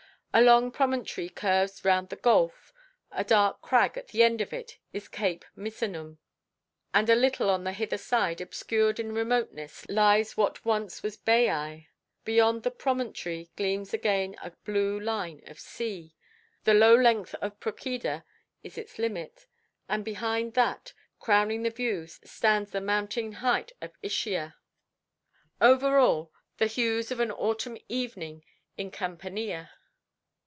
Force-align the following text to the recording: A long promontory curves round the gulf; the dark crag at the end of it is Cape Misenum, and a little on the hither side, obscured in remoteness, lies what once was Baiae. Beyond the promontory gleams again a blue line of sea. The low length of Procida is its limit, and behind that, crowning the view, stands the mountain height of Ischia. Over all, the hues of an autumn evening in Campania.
A 0.33 0.41
long 0.41 0.71
promontory 0.71 1.27
curves 1.27 1.83
round 1.83 2.07
the 2.07 2.15
gulf; 2.15 2.71
the 3.13 3.25
dark 3.25 3.61
crag 3.61 3.97
at 3.97 4.07
the 4.07 4.23
end 4.23 4.39
of 4.39 4.53
it 4.53 4.77
is 4.93 5.09
Cape 5.09 5.43
Misenum, 5.57 6.19
and 6.93 7.09
a 7.09 7.15
little 7.15 7.49
on 7.49 7.65
the 7.65 7.73
hither 7.73 7.97
side, 7.97 8.39
obscured 8.39 8.97
in 8.97 9.11
remoteness, 9.13 9.85
lies 9.89 10.37
what 10.37 10.63
once 10.63 11.03
was 11.03 11.17
Baiae. 11.17 11.87
Beyond 12.23 12.63
the 12.63 12.71
promontory 12.71 13.49
gleams 13.57 13.93
again 13.93 14.37
a 14.41 14.51
blue 14.63 14.97
line 14.97 15.41
of 15.47 15.59
sea. 15.59 16.15
The 16.63 16.73
low 16.75 16.95
length 16.95 17.35
of 17.41 17.59
Procida 17.59 18.23
is 18.63 18.77
its 18.77 18.97
limit, 18.97 19.47
and 19.89 20.05
behind 20.05 20.53
that, 20.53 20.93
crowning 21.19 21.63
the 21.63 21.71
view, 21.71 22.07
stands 22.07 22.71
the 22.71 22.79
mountain 22.79 23.33
height 23.33 23.73
of 23.81 23.91
Ischia. 24.01 24.55
Over 25.59 25.97
all, 25.97 26.31
the 26.55 26.67
hues 26.67 27.11
of 27.11 27.19
an 27.19 27.33
autumn 27.33 27.75
evening 27.89 28.45
in 28.77 28.91
Campania. 28.91 29.71